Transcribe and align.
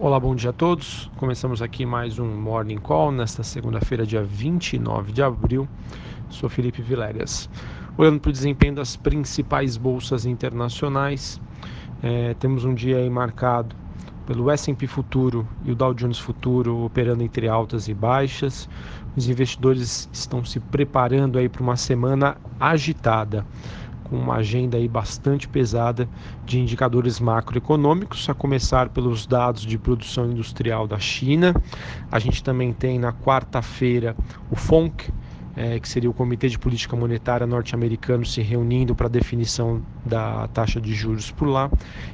Olá, 0.00 0.20
bom 0.20 0.32
dia 0.32 0.50
a 0.50 0.52
todos. 0.52 1.10
Começamos 1.16 1.60
aqui 1.60 1.84
mais 1.84 2.20
um 2.20 2.28
Morning 2.28 2.78
Call 2.78 3.10
nesta 3.10 3.42
segunda-feira, 3.42 4.06
dia 4.06 4.22
29 4.22 5.10
de 5.10 5.20
abril. 5.20 5.68
Sou 6.30 6.48
Felipe 6.48 6.80
Vilérias. 6.80 7.50
Olhando 7.96 8.20
para 8.20 8.28
o 8.28 8.32
desempenho 8.32 8.76
das 8.76 8.94
principais 8.94 9.76
bolsas 9.76 10.24
internacionais, 10.24 11.40
é, 12.00 12.32
temos 12.34 12.64
um 12.64 12.74
dia 12.74 12.98
aí 12.98 13.10
marcado 13.10 13.74
pelo 14.24 14.48
S&P 14.52 14.86
Futuro 14.86 15.44
e 15.64 15.72
o 15.72 15.74
Dow 15.74 15.92
Jones 15.92 16.20
Futuro 16.20 16.84
operando 16.84 17.24
entre 17.24 17.48
altas 17.48 17.88
e 17.88 17.94
baixas. 17.94 18.68
Os 19.16 19.28
investidores 19.28 20.08
estão 20.12 20.44
se 20.44 20.60
preparando 20.60 21.40
aí 21.40 21.48
para 21.48 21.60
uma 21.60 21.76
semana 21.76 22.36
agitada 22.60 23.44
com 24.08 24.16
uma 24.16 24.36
agenda 24.36 24.76
aí 24.76 24.88
bastante 24.88 25.48
pesada 25.48 26.08
de 26.44 26.58
indicadores 26.58 27.20
macroeconômicos, 27.20 28.28
a 28.28 28.34
começar 28.34 28.88
pelos 28.88 29.26
dados 29.26 29.62
de 29.62 29.78
produção 29.78 30.30
industrial 30.30 30.86
da 30.86 30.98
China. 30.98 31.54
A 32.10 32.18
gente 32.18 32.42
também 32.42 32.72
tem 32.72 32.98
na 32.98 33.12
quarta-feira 33.12 34.16
o 34.50 34.56
FONC, 34.56 35.10
é, 35.56 35.80
que 35.80 35.88
seria 35.88 36.08
o 36.08 36.14
Comitê 36.14 36.48
de 36.48 36.58
Política 36.58 36.94
Monetária 36.94 37.46
norte-americano 37.46 38.24
se 38.24 38.40
reunindo 38.40 38.94
para 38.94 39.08
definição 39.08 39.82
da 40.06 40.46
taxa 40.48 40.80
de 40.80 40.94
juros 40.94 41.32
por 41.32 41.48
lá, 41.48 41.68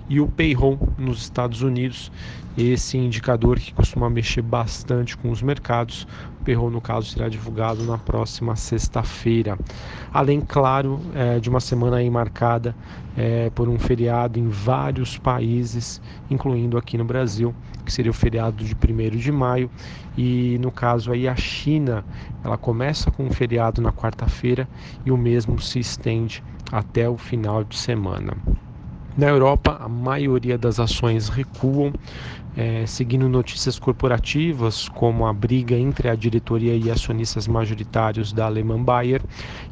e 0.09 0.19
o 0.19 0.27
payroll 0.27 0.79
nos 0.97 1.20
Estados 1.23 1.61
Unidos, 1.61 2.11
esse 2.57 2.97
indicador 2.97 3.59
que 3.59 3.73
costuma 3.73 4.09
mexer 4.09 4.43
bastante 4.43 5.17
com 5.17 5.31
os 5.31 5.43
mercados. 5.43 6.07
O 6.41 6.45
payroll, 6.45 6.71
no 6.71 6.81
caso, 6.81 7.09
será 7.09 7.29
divulgado 7.29 7.85
na 7.85 7.99
próxima 7.99 8.55
sexta-feira. 8.55 9.59
Além, 10.12 10.41
claro, 10.41 11.01
é, 11.15 11.41
de 11.41 11.48
uma 11.48 11.61
semana 11.61 11.97
aí 11.97 12.09
marcada 12.09 12.75
é, 13.17 13.51
por 13.51 13.69
um 13.69 13.79
feriado 13.79 14.39
em 14.39 14.48
vários 14.48 15.19
países, 15.19 16.01
incluindo 16.31 16.79
aqui 16.79 16.97
no 16.97 17.05
Brasil, 17.05 17.55
que 17.85 17.93
seria 17.93 18.11
o 18.11 18.15
feriado 18.15 18.65
de 18.65 18.75
1 18.75 19.17
de 19.17 19.33
maio, 19.33 19.71
e 20.17 20.59
no 20.61 20.71
caso 20.71 21.12
aí 21.12 21.28
a 21.28 21.37
China, 21.37 22.05
ela 22.43 22.56
começa 22.56 23.11
com 23.11 23.25
um 23.25 23.31
feriado 23.31 23.83
na 23.83 23.93
quarta-feira 23.93 24.69
e 25.05 25.11
o 25.11 25.17
mesmo 25.17 25.61
se 25.61 25.78
estende 25.78 26.43
até 26.71 27.09
o 27.09 27.17
final 27.17 27.62
de 27.65 27.77
semana. 27.77 28.37
Na 29.17 29.29
Europa, 29.29 29.77
a 29.81 29.89
maioria 29.89 30.59
das 30.59 30.81
ações 30.81 31.29
recuam, 31.29 31.93
é, 32.57 32.84
seguindo 32.84 33.29
notícias 33.29 33.79
corporativas, 33.79 34.89
como 34.89 35.25
a 35.25 35.33
briga 35.33 35.77
entre 35.77 36.09
a 36.09 36.17
diretoria 36.17 36.77
e 36.77 36.91
acionistas 36.91 37.47
majoritários 37.47 38.33
da 38.33 38.48
Lehman 38.48 38.83
Bayer 38.83 39.23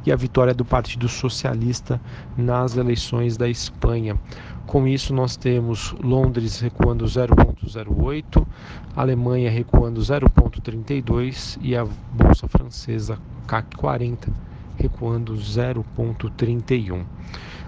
e 0.07 0.13
a 0.13 0.17
vitória 0.17 0.55
do 0.55 0.65
Partido 0.65 1.09
Socialista 1.09 2.01
nas 2.37 2.77
eleições 2.77 3.37
da 3.37 3.49
Espanha. 3.49 4.17
Com 4.65 4.87
isso, 4.87 5.13
nós 5.13 5.37
temos 5.37 5.93
Londres 6.01 6.61
recuando 6.61 7.05
0,08, 7.05 8.47
Alemanha 8.95 9.51
recuando 9.51 10.01
0,32 10.01 11.59
e 11.61 11.75
a 11.75 11.85
Bolsa 11.85 12.47
Francesa 12.47 13.19
CAC 13.49 13.77
40 13.77 14.31
recuando 14.77 15.35
0,31. 15.35 17.05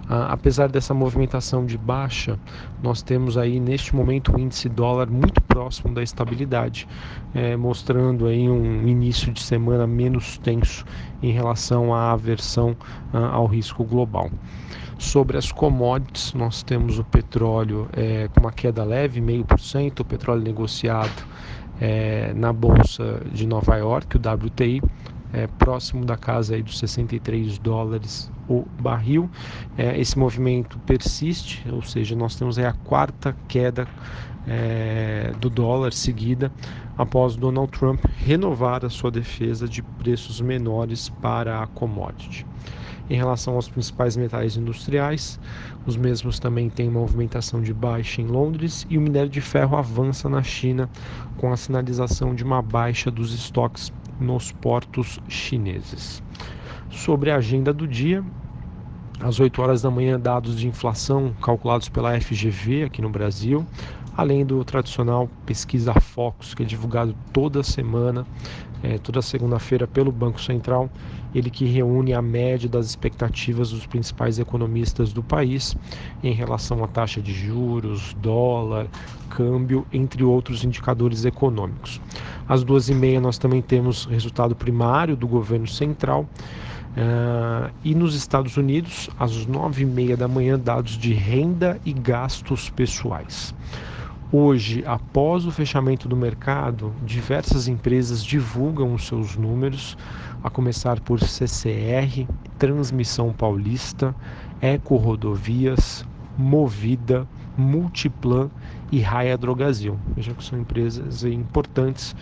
Ah, 0.08 0.32
apesar 0.32 0.68
dessa 0.70 0.92
movimentação 0.92 1.64
de 1.64 1.78
baixa, 1.78 2.38
nós 2.82 3.02
temos 3.02 3.38
aí 3.38 3.58
neste 3.58 3.96
momento 3.96 4.34
o 4.34 4.38
índice 4.38 4.68
dólar 4.68 5.08
muito 5.10 5.40
próximo 5.42 5.94
da 5.94 6.02
estabilidade, 6.02 6.86
eh, 7.34 7.56
mostrando 7.56 8.26
aí 8.26 8.48
um 8.48 8.86
início 8.86 9.32
de 9.32 9.40
semana 9.40 9.86
menos 9.86 10.36
tenso 10.38 10.84
em 11.22 11.32
relação 11.32 11.94
à 11.94 12.12
aversão 12.12 12.76
ah, 13.12 13.30
ao 13.30 13.46
risco 13.46 13.82
global. 13.84 14.30
Sobre 14.98 15.38
as 15.38 15.50
commodities, 15.50 16.34
nós 16.34 16.62
temos 16.62 16.98
o 16.98 17.04
petróleo 17.04 17.88
eh, 17.94 18.28
com 18.34 18.40
uma 18.40 18.52
queda 18.52 18.84
leve, 18.84 19.20
meio 19.20 19.44
por 19.44 19.58
cento, 19.58 20.00
o 20.00 20.04
petróleo 20.04 20.42
negociado 20.42 21.24
eh, 21.80 22.32
na 22.36 22.52
bolsa 22.52 23.22
de 23.32 23.46
Nova 23.46 23.76
York, 23.76 24.16
o 24.16 24.20
WTI, 24.20 24.82
é, 25.34 25.48
próximo 25.48 26.04
da 26.04 26.16
casa 26.16 26.54
aí 26.54 26.62
dos 26.62 26.78
63 26.78 27.58
dólares 27.58 28.30
o 28.48 28.64
barril. 28.80 29.30
É, 29.76 29.98
esse 29.98 30.18
movimento 30.18 30.78
persiste, 30.80 31.64
ou 31.70 31.82
seja, 31.82 32.14
nós 32.14 32.36
temos 32.36 32.58
aí 32.58 32.66
a 32.66 32.72
quarta 32.72 33.36
queda 33.48 33.86
é, 34.46 35.32
do 35.40 35.48
dólar 35.48 35.92
seguida 35.92 36.52
após 36.96 37.36
Donald 37.36 37.70
Trump 37.72 38.04
renovar 38.18 38.84
a 38.84 38.90
sua 38.90 39.10
defesa 39.10 39.68
de 39.68 39.82
preços 39.82 40.40
menores 40.40 41.08
para 41.08 41.62
a 41.62 41.66
commodity. 41.66 42.46
Em 43.08 43.16
relação 43.16 43.54
aos 43.54 43.68
principais 43.68 44.16
metais 44.16 44.56
industriais, 44.56 45.38
os 45.84 45.94
mesmos 45.94 46.38
também 46.38 46.70
têm 46.70 46.88
movimentação 46.88 47.60
de 47.60 47.74
baixa 47.74 48.22
em 48.22 48.26
Londres 48.26 48.86
e 48.88 48.96
o 48.96 49.00
minério 49.00 49.28
de 49.28 49.42
ferro 49.42 49.76
avança 49.76 50.26
na 50.28 50.42
China 50.42 50.88
com 51.36 51.52
a 51.52 51.56
sinalização 51.56 52.34
de 52.34 52.42
uma 52.42 52.62
baixa 52.62 53.10
dos 53.10 53.34
estoques 53.34 53.92
nos 54.18 54.52
portos 54.52 55.20
chineses. 55.28 56.22
Sobre 56.94 57.30
a 57.30 57.36
agenda 57.36 57.72
do 57.72 57.88
dia, 57.88 58.24
às 59.20 59.40
8 59.40 59.60
horas 59.60 59.82
da 59.82 59.90
manhã, 59.90 60.18
dados 60.18 60.58
de 60.58 60.68
inflação 60.68 61.34
calculados 61.42 61.88
pela 61.88 62.18
FGV 62.18 62.84
aqui 62.84 63.02
no 63.02 63.10
Brasil, 63.10 63.66
além 64.16 64.46
do 64.46 64.64
tradicional 64.64 65.28
pesquisa 65.44 65.92
Focus, 65.92 66.54
que 66.54 66.62
é 66.62 66.66
divulgado 66.66 67.14
toda 67.32 67.62
semana, 67.64 68.24
é, 68.82 68.96
toda 68.96 69.20
segunda-feira 69.20 69.88
pelo 69.88 70.12
Banco 70.12 70.40
Central, 70.40 70.88
ele 71.34 71.50
que 71.50 71.64
reúne 71.64 72.14
a 72.14 72.22
média 72.22 72.68
das 72.68 72.86
expectativas 72.86 73.70
dos 73.70 73.86
principais 73.86 74.38
economistas 74.38 75.12
do 75.12 75.22
país 75.22 75.76
em 76.22 76.32
relação 76.32 76.82
à 76.84 76.86
taxa 76.86 77.20
de 77.20 77.32
juros, 77.32 78.14
dólar, 78.14 78.86
câmbio, 79.28 79.84
entre 79.92 80.22
outros 80.22 80.64
indicadores 80.64 81.24
econômicos. 81.24 82.00
Às 82.48 82.62
duas 82.62 82.88
e 82.88 82.94
meia 82.94 83.20
nós 83.20 83.36
também 83.36 83.60
temos 83.60 84.04
resultado 84.04 84.54
primário 84.54 85.16
do 85.16 85.26
governo 85.26 85.66
central. 85.66 86.26
Uh, 86.96 87.72
e 87.82 87.92
nos 87.92 88.14
Estados 88.14 88.56
Unidos, 88.56 89.10
às 89.18 89.46
nove 89.46 89.82
e 89.82 89.86
meia 89.86 90.16
da 90.16 90.28
manhã, 90.28 90.56
dados 90.56 90.96
de 90.96 91.12
renda 91.12 91.80
e 91.84 91.92
gastos 91.92 92.70
pessoais. 92.70 93.52
Hoje, 94.30 94.82
após 94.86 95.44
o 95.46 95.50
fechamento 95.50 96.08
do 96.08 96.16
mercado, 96.16 96.92
diversas 97.02 97.68
empresas 97.68 98.24
divulgam 98.24 98.94
os 98.94 99.06
seus 99.06 99.36
números, 99.36 99.96
a 100.42 100.50
começar 100.50 101.00
por 101.00 101.20
CCR, 101.20 102.26
Transmissão 102.58 103.32
Paulista, 103.32 104.14
Eco 104.60 104.96
Rodovias, 104.96 106.04
Movida, 106.36 107.26
Multiplan 107.56 108.50
e 108.90 109.00
Raia 109.00 109.38
Drogasil. 109.38 109.98
Veja 110.16 110.34
que 110.34 110.44
são 110.44 110.58
empresas 110.58 111.24
importantes, 111.24 112.14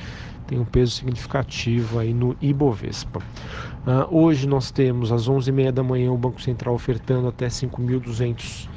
têm 0.47 0.58
um 0.58 0.64
peso 0.64 0.92
significativo 0.92 1.98
aí 1.98 2.12
no 2.12 2.36
Ibovespa. 2.41 3.20
Uh, 3.20 4.16
hoje 4.16 4.47
nós 4.47 4.70
temos 4.70 5.10
às 5.10 5.28
11h30 5.28 5.72
da 5.72 5.82
manhã 5.82 6.12
o 6.12 6.19
Banco 6.19 6.41
Central 6.41 6.75
ofertando 6.75 7.28
até 7.28 7.48
5.200 7.48 8.69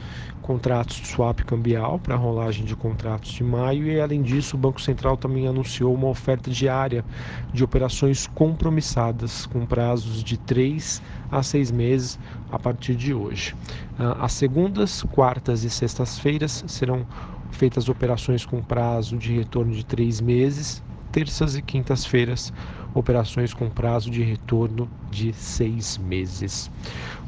contratos 0.45 0.97
de 0.97 1.07
swap 1.07 1.39
cambial 1.39 1.97
para 1.97 2.15
rolagem 2.15 2.65
de 2.65 2.75
contratos 2.75 3.31
de 3.31 3.43
maio 3.43 3.87
e 3.87 3.99
além 3.99 4.21
disso 4.21 4.55
o 4.55 4.59
Banco 4.59 4.79
Central 4.79 5.17
também 5.17 5.47
anunciou 5.47 5.91
uma 5.91 6.07
oferta 6.07 6.51
diária 6.51 7.03
de 7.51 7.63
operações 7.63 8.27
compromissadas 8.27 9.47
com 9.47 9.65
prazos 9.65 10.23
de 10.23 10.37
3 10.37 11.01
a 11.31 11.41
6 11.41 11.71
meses 11.71 12.19
a 12.51 12.59
partir 12.59 12.95
de 12.95 13.11
hoje. 13.11 13.55
Ah, 13.97 14.17
as 14.21 14.33
segundas, 14.33 15.01
quartas 15.11 15.63
e 15.63 15.69
sextas-feiras 15.69 16.63
serão 16.67 17.07
feitas 17.49 17.89
operações 17.89 18.45
com 18.45 18.61
prazo 18.61 19.17
de 19.17 19.33
retorno 19.33 19.73
de 19.73 19.83
3 19.83 20.21
meses, 20.21 20.83
terças 21.15 21.55
e 21.55 21.61
quintas-feiras 21.61 22.51
operações 22.93 23.53
com 23.53 23.69
prazo 23.69 24.11
de 24.11 24.21
retorno 24.21 24.89
de 25.09 25.31
seis 25.31 25.97
meses. 25.97 26.69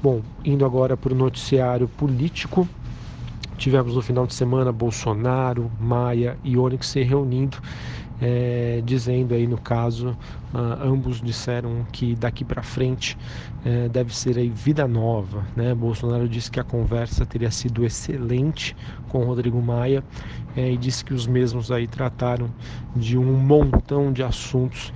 Bom, 0.03 0.21
indo 0.43 0.65
agora 0.65 0.97
para 0.97 1.13
o 1.13 1.15
noticiário 1.15 1.87
político, 1.87 2.67
Tivemos 3.57 3.95
no 3.95 4.03
final 4.03 4.27
de 4.27 4.35
semana 4.35 4.71
Bolsonaro, 4.71 5.71
Maia 5.79 6.37
e 6.43 6.55
Onyx 6.55 6.85
se 6.85 7.01
reunindo, 7.01 7.57
é, 8.21 8.81
dizendo 8.83 9.33
aí 9.33 9.45
no 9.45 9.57
caso, 9.57 10.09
uh, 10.53 10.83
ambos 10.83 11.21
disseram 11.21 11.85
que 11.91 12.15
daqui 12.15 12.43
para 12.43 12.63
frente 12.63 13.17
é, 13.63 13.87
deve 13.89 14.15
ser 14.15 14.37
aí 14.37 14.49
vida 14.49 14.87
nova. 14.87 15.45
Né? 15.55 15.73
Bolsonaro 15.75 16.27
disse 16.27 16.49
que 16.49 16.59
a 16.59 16.63
conversa 16.63 17.25
teria 17.25 17.51
sido 17.51 17.85
excelente 17.85 18.75
com 19.09 19.23
Rodrigo 19.23 19.61
Maia 19.61 20.03
é, 20.55 20.71
e 20.71 20.77
disse 20.77 21.03
que 21.05 21.13
os 21.13 21.27
mesmos 21.27 21.71
aí 21.71 21.87
trataram 21.87 22.49
de 22.95 23.17
um 23.17 23.33
montão 23.33 24.11
de 24.11 24.23
assuntos 24.23 24.91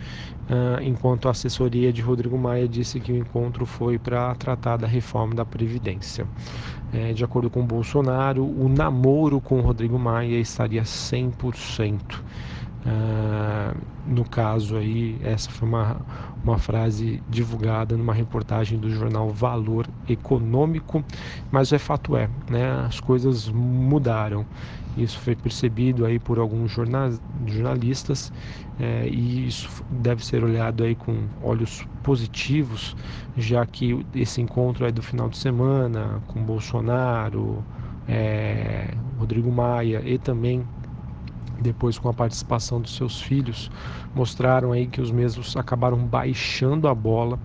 Uh, 0.51 0.83
enquanto 0.83 1.29
a 1.29 1.31
assessoria 1.31 1.93
de 1.93 2.01
Rodrigo 2.01 2.37
Maia 2.37 2.67
disse 2.67 2.99
que 2.99 3.13
o 3.13 3.15
encontro 3.15 3.65
foi 3.65 3.97
para 3.97 4.35
tratar 4.35 4.75
da 4.75 4.85
reforma 4.85 5.33
da 5.33 5.45
Previdência. 5.45 6.27
É, 6.91 7.13
de 7.13 7.23
acordo 7.23 7.49
com 7.49 7.65
Bolsonaro, 7.65 8.43
o 8.43 8.67
namoro 8.67 9.39
com 9.39 9.61
Rodrigo 9.61 9.97
Maia 9.97 10.37
estaria 10.37 10.83
100%. 10.83 12.21
Uh, 12.83 13.77
no 14.07 14.27
caso 14.27 14.75
aí, 14.75 15.17
essa 15.23 15.49
foi 15.51 15.67
uma, 15.67 15.97
uma 16.43 16.57
frase 16.57 17.21
divulgada 17.29 17.95
numa 17.95 18.13
reportagem 18.13 18.79
do 18.79 18.89
jornal 18.89 19.29
Valor 19.29 19.87
Econômico, 20.09 21.03
mas 21.51 21.71
é 21.71 21.77
fato 21.77 22.17
é, 22.17 22.27
né, 22.49 22.71
as 22.87 22.99
coisas 22.99 23.47
mudaram. 23.49 24.45
Isso 24.97 25.19
foi 25.19 25.35
percebido 25.35 26.05
aí 26.05 26.19
por 26.19 26.37
alguns 26.37 26.71
jornal, 26.71 27.11
jornalistas 27.45 28.33
é, 28.79 29.07
e 29.07 29.47
isso 29.47 29.69
deve 29.89 30.25
ser 30.25 30.43
olhado 30.43 30.83
aí 30.83 30.95
com 30.95 31.27
olhos 31.41 31.87
positivos, 32.03 32.95
já 33.37 33.65
que 33.65 34.05
esse 34.13 34.41
encontro 34.41 34.85
é 34.85 34.91
do 34.91 35.01
final 35.01 35.29
de 35.29 35.37
semana 35.37 36.21
com 36.27 36.43
Bolsonaro, 36.43 37.63
é, 38.07 38.93
Rodrigo 39.17 39.51
Maia 39.51 40.01
e 40.03 40.17
também 40.17 40.65
depois 41.61 41.97
com 41.97 42.09
a 42.09 42.13
participação 42.13 42.81
dos 42.81 42.95
seus 42.95 43.21
filhos, 43.21 43.69
mostraram 44.15 44.71
aí 44.71 44.87
que 44.87 45.01
os 45.01 45.11
mesmos 45.11 45.55
acabaram 45.55 45.97
baixando 45.97 46.87
a 46.87 46.95
bola 46.95 47.39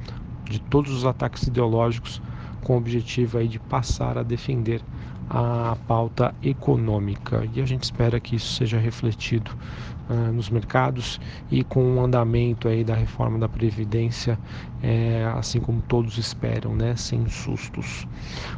de 0.45 0.61
todos 0.61 0.93
os 0.93 1.05
ataques 1.05 1.45
ideológicos 1.45 2.23
com 2.63 2.75
o 2.75 2.79
objetivo 2.79 3.39
aí 3.39 3.49
de 3.49 3.59
passar 3.59 4.19
a 4.19 4.23
defender 4.23 4.83
a 5.29 5.77
pauta 5.87 6.35
econômica. 6.43 7.49
E 7.55 7.61
a 7.61 7.67
gente 7.67 7.83
espera 7.83 8.21
que 8.21 8.37
isso 8.37 8.55
seja 8.55 8.79
refletido 8.79 9.51
uh, 10.09 10.33
nos 10.33 10.49
mercados 10.51 11.21
e 11.51 11.65
com 11.65 11.97
o 11.97 12.01
andamento 12.01 12.69
aí 12.69 12.85
da 12.85 12.95
reforma 12.95 13.39
da 13.39 13.49
previdência 13.49 14.39
é, 14.83 15.25
assim 15.37 15.61
como 15.61 15.83
todos 15.83 16.19
esperam 16.19 16.75
né? 16.75 16.95
Sem 16.97 17.29
sustos. 17.29 18.07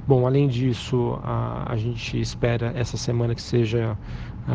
Bom 0.07 0.27
além 0.27 0.49
disso 0.49 1.19
a, 1.23 1.73
a 1.73 1.77
gente 1.77 2.21
espera 2.21 2.73
essa 2.75 2.97
semana 2.97 3.35
que 3.35 3.43
seja 3.43 3.97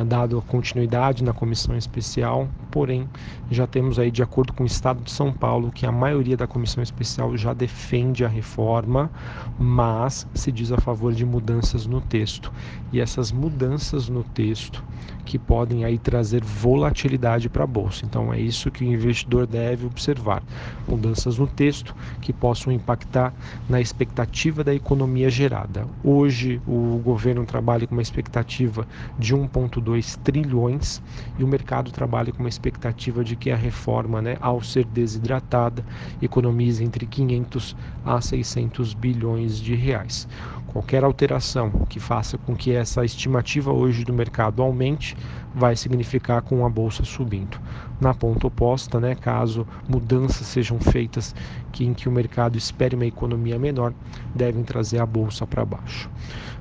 dado 0.01 0.41
continuidade 0.47 1.23
na 1.23 1.33
comissão 1.33 1.77
especial, 1.77 2.47
porém 2.71 3.07
já 3.51 3.67
temos 3.67 3.99
aí 3.99 4.09
de 4.09 4.23
acordo 4.23 4.53
com 4.53 4.63
o 4.63 4.65
Estado 4.65 5.03
de 5.03 5.11
São 5.11 5.31
Paulo 5.31 5.71
que 5.71 5.85
a 5.85 5.91
maioria 5.91 6.35
da 6.35 6.47
comissão 6.47 6.81
especial 6.81 7.37
já 7.37 7.53
defende 7.53 8.25
a 8.25 8.27
reforma, 8.27 9.11
mas 9.59 10.25
se 10.33 10.51
diz 10.51 10.71
a 10.71 10.77
favor 10.77 11.13
de 11.13 11.25
mudanças 11.25 11.85
no 11.85 12.01
texto. 12.01 12.51
E 12.91 12.99
essas 12.99 13.31
mudanças 13.31 14.09
no 14.09 14.23
texto 14.23 14.83
que 15.25 15.39
podem 15.39 15.85
aí 15.85 15.97
trazer 15.97 16.43
volatilidade 16.43 17.49
para 17.49 17.63
a 17.63 17.67
bolsa. 17.67 18.05
Então 18.05 18.33
é 18.33 18.39
isso 18.39 18.71
que 18.71 18.83
o 18.83 18.87
investidor 18.87 19.47
deve 19.47 19.85
observar. 19.85 20.43
Mudanças 20.87 21.37
no 21.37 21.47
texto 21.47 21.95
que 22.21 22.33
possam 22.33 22.71
impactar 22.71 23.33
na 23.69 23.79
expectativa 23.79 24.63
da 24.63 24.73
economia 24.73 25.29
gerada. 25.29 25.87
Hoje 26.03 26.61
o 26.67 26.99
governo 27.03 27.45
trabalha 27.45 27.87
com 27.87 27.95
uma 27.95 28.01
expectativa 28.01 28.87
de 29.17 29.35
1.2 29.35 30.17
trilhões 30.23 31.01
e 31.37 31.43
o 31.43 31.47
mercado 31.47 31.91
trabalha 31.91 32.31
com 32.31 32.39
uma 32.39 32.49
expectativa 32.49 33.23
de 33.23 33.35
que 33.35 33.51
a 33.51 33.55
reforma, 33.55 34.21
né, 34.21 34.37
ao 34.41 34.61
ser 34.61 34.85
desidratada, 34.85 35.85
economize 36.21 36.83
entre 36.83 37.05
500 37.05 37.75
a 38.05 38.19
600 38.19 38.93
bilhões 38.93 39.59
de 39.59 39.75
reais. 39.75 40.27
Qualquer 40.73 41.03
alteração 41.03 41.69
que 41.87 41.99
faça 41.99 42.35
com 42.35 42.55
que 42.55 42.71
essa 42.71 43.05
estimativa 43.05 43.71
hoje 43.71 44.03
do 44.03 44.11
mercado 44.11 44.61
aumente 44.61 45.15
vai 45.53 45.75
significar 45.75 46.41
com 46.41 46.65
a 46.65 46.69
bolsa 46.69 47.05
subindo. 47.05 47.61
Na 48.01 48.11
ponta 48.11 48.47
oposta, 48.47 48.99
né, 48.99 49.13
caso 49.13 49.67
mudanças 49.87 50.47
sejam 50.47 50.79
feitas 50.79 51.35
que, 51.71 51.85
em 51.85 51.93
que 51.93 52.09
o 52.09 52.11
mercado 52.11 52.57
espere 52.57 52.95
uma 52.95 53.05
economia 53.05 53.59
menor, 53.59 53.93
devem 54.33 54.63
trazer 54.63 54.99
a 54.99 55.05
bolsa 55.05 55.45
para 55.45 55.63
baixo. 55.63 56.09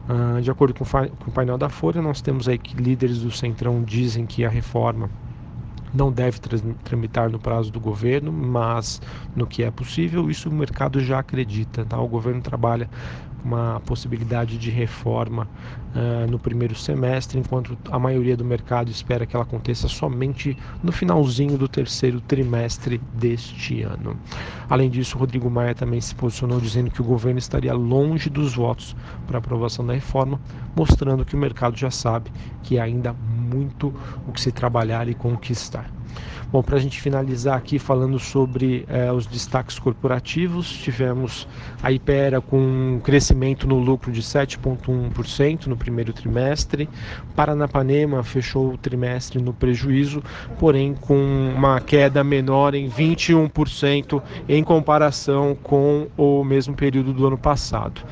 Uh, 0.06 0.42
de 0.42 0.50
acordo 0.50 0.74
com, 0.74 0.84
com 0.84 1.30
o 1.30 1.32
painel 1.32 1.56
da 1.56 1.70
Folha, 1.70 2.02
nós 2.02 2.20
temos 2.20 2.48
aí 2.48 2.58
que 2.58 2.76
líderes 2.76 3.20
do 3.20 3.30
Centrão 3.30 3.82
dizem 3.82 4.26
que 4.26 4.44
a 4.44 4.50
reforma 4.50 5.08
não 5.94 6.10
deve 6.10 6.38
tramitar 6.84 7.30
no 7.30 7.38
prazo 7.38 7.70
do 7.70 7.80
governo, 7.80 8.32
mas 8.32 9.00
no 9.36 9.46
que 9.46 9.62
é 9.62 9.70
possível, 9.70 10.30
isso 10.30 10.48
o 10.48 10.52
mercado 10.52 11.00
já 11.00 11.18
acredita. 11.18 11.84
Tá? 11.84 12.00
O 12.00 12.08
governo 12.08 12.40
trabalha 12.40 12.88
uma 13.44 13.80
possibilidade 13.84 14.56
de 14.56 14.70
reforma 14.70 15.48
uh, 15.94 16.30
no 16.30 16.38
primeiro 16.38 16.74
semestre, 16.74 17.38
enquanto 17.38 17.76
a 17.90 17.98
maioria 17.98 18.36
do 18.36 18.44
mercado 18.44 18.90
espera 18.90 19.26
que 19.26 19.34
ela 19.34 19.44
aconteça 19.44 19.88
somente 19.88 20.56
no 20.82 20.92
finalzinho 20.92 21.58
do 21.58 21.68
terceiro 21.68 22.20
trimestre 22.20 23.00
deste 23.14 23.82
ano. 23.82 24.16
Além 24.68 24.88
disso, 24.88 25.18
Rodrigo 25.18 25.50
Maia 25.50 25.74
também 25.74 26.00
se 26.00 26.14
posicionou 26.14 26.60
dizendo 26.60 26.90
que 26.90 27.02
o 27.02 27.04
governo 27.04 27.38
estaria 27.38 27.74
longe 27.74 28.30
dos 28.30 28.54
votos 28.54 28.96
para 29.26 29.38
aprovação 29.38 29.84
da 29.84 29.92
reforma, 29.92 30.40
mostrando 30.74 31.24
que 31.24 31.34
o 31.34 31.38
mercado 31.38 31.76
já 31.76 31.90
sabe 31.90 32.30
que 32.62 32.78
ainda 32.78 33.14
muito 33.52 33.94
o 34.26 34.32
que 34.32 34.40
se 34.40 34.52
trabalhar 34.52 35.08
e 35.08 35.14
conquistar. 35.14 35.90
Bom, 36.52 36.62
para 36.62 36.76
a 36.76 36.78
gente 36.78 37.00
finalizar 37.00 37.56
aqui 37.56 37.78
falando 37.78 38.18
sobre 38.18 38.84
eh, 38.86 39.10
os 39.10 39.24
destaques 39.24 39.78
corporativos, 39.78 40.70
tivemos 40.70 41.48
a 41.82 41.90
Ipera 41.90 42.42
com 42.42 42.58
um 42.58 43.00
crescimento 43.02 43.66
no 43.66 43.78
lucro 43.78 44.12
de 44.12 44.20
7,1% 44.20 45.64
no 45.64 45.78
primeiro 45.78 46.12
trimestre. 46.12 46.90
Paranapanema 47.34 48.22
fechou 48.22 48.74
o 48.74 48.76
trimestre 48.76 49.40
no 49.40 49.54
prejuízo, 49.54 50.22
porém 50.58 50.92
com 50.92 51.16
uma 51.56 51.80
queda 51.80 52.22
menor 52.22 52.74
em 52.74 52.86
21% 52.86 54.20
em 54.46 54.62
comparação 54.62 55.56
com 55.62 56.08
o 56.18 56.44
mesmo 56.44 56.74
período 56.74 57.14
do 57.14 57.26
ano 57.26 57.38
passado. 57.38 58.02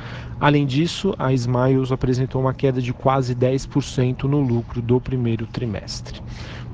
Além 0.41 0.65
disso, 0.65 1.15
a 1.19 1.35
Smiles 1.35 1.93
apresentou 1.93 2.41
uma 2.41 2.55
queda 2.55 2.81
de 2.81 2.95
quase 2.95 3.35
10% 3.35 4.23
no 4.23 4.41
lucro 4.41 4.81
do 4.81 4.99
primeiro 4.99 5.47
trimestre. 5.47 6.23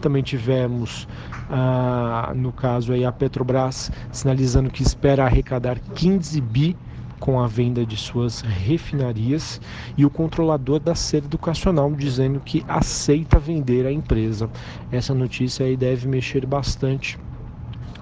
Também 0.00 0.22
tivemos, 0.22 1.06
ah, 1.48 2.32
no 2.34 2.52
caso 2.52 2.92
aí, 2.92 3.04
a 3.04 3.12
Petrobras 3.12 3.90
sinalizando 4.10 4.70
que 4.70 4.82
espera 4.82 5.24
arrecadar 5.24 5.80
15 5.94 6.40
bi 6.40 6.76
com 7.18 7.40
a 7.40 7.46
venda 7.46 7.84
de 7.86 7.96
suas 7.96 8.40
refinarias 8.40 9.60
e 9.96 10.04
o 10.04 10.10
controlador 10.10 10.78
da 10.78 10.94
sede 10.94 11.26
educacional 11.26 11.90
dizendo 11.94 12.40
que 12.40 12.62
aceita 12.68 13.38
vender 13.38 13.86
a 13.86 13.92
empresa. 13.92 14.50
Essa 14.90 15.14
notícia 15.14 15.64
aí 15.64 15.76
deve 15.76 16.06
mexer 16.06 16.44
bastante 16.46 17.18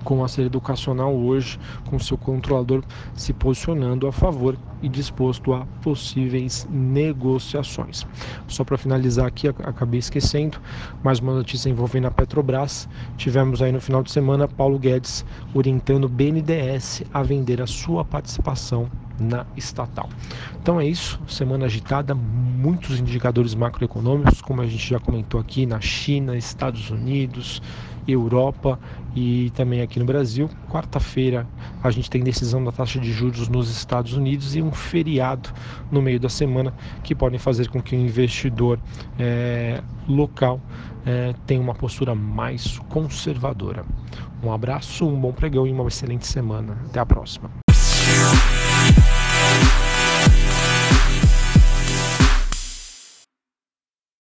com 0.05 0.23
a 0.23 0.29
sede 0.29 0.47
educacional 0.47 1.15
hoje, 1.15 1.59
com 1.89 1.99
seu 1.99 2.17
controlador 2.17 2.85
se 3.15 3.33
posicionando 3.33 4.07
a 4.07 4.13
favor 4.13 4.57
e 4.83 4.89
disposto 4.89 5.55
a 5.55 5.67
possíveis 5.83 6.69
negociações. 6.71 8.07
Só 8.47 8.63
para 8.65 8.77
finalizar 8.77 9.27
aqui, 9.27 9.49
acabei 9.49 9.99
esquecendo, 9.99 10.59
mais 11.03 11.19
uma 11.19 11.35
notícia 11.35 11.71
envolvendo 11.71 12.07
a 12.07 12.11
Petrobras. 12.11 12.89
Tivemos 13.17 13.63
aí 13.63 13.73
no 13.73 13.81
final 13.81 14.03
de 14.03 14.13
semana 14.13 14.47
Paulo 14.47 14.79
Guedes 14.79 15.25
orientando 15.55 16.05
o 16.05 16.09
BNDES 16.09 17.03
a 17.13 17.23
vender 17.23 17.63
a 17.63 17.67
sua 17.67 18.05
participação 18.05 18.91
na 19.19 19.47
estatal. 19.57 20.09
Então 20.61 20.81
é 20.81 20.87
isso, 20.87 21.21
semana 21.27 21.67
agitada, 21.67 22.15
muitos 22.15 22.99
indicadores 22.99 23.55
macroeconômicos, 23.55 24.43
como 24.43 24.61
a 24.61 24.67
gente 24.67 24.89
já 24.89 24.99
comentou 24.99 25.41
aqui, 25.41 25.67
na 25.67 25.81
China, 25.81 26.37
Estados 26.37 26.91
Unidos, 26.91 27.63
Europa 28.07 28.79
e 29.15 29.51
também 29.55 29.81
aqui 29.81 29.99
no 29.99 30.05
Brasil. 30.05 30.49
Quarta-feira 30.71 31.47
a 31.83 31.91
gente 31.91 32.11
tem 32.11 32.23
decisão 32.23 32.63
da 32.63 32.73
taxa 32.73 32.99
de 32.99 33.13
juros 33.13 33.49
nos 33.49 33.71
Estados 33.71 34.15
Unidos 34.15 34.55
e 34.55 34.63
um 34.63 34.73
feriado 34.73 35.51
no 35.91 36.03
meio 36.03 36.21
da 36.21 36.29
semana 36.29 36.75
que 37.03 37.15
podem 37.15 37.39
fazer 37.39 37.69
com 37.69 37.81
que 37.81 37.95
o 37.95 37.99
investidor 37.99 38.79
é, 39.19 39.83
local 40.09 40.61
é, 41.07 41.35
tenha 41.47 41.61
uma 41.61 41.75
postura 41.75 42.15
mais 42.15 42.79
conservadora. 42.89 43.85
Um 44.43 44.53
abraço, 44.53 45.07
um 45.07 45.19
bom 45.19 45.33
pregão 45.33 45.67
e 45.67 45.73
uma 45.73 45.87
excelente 45.89 46.27
semana. 46.27 46.77
Até 46.87 47.01
a 47.01 47.07
próxima. 47.07 47.64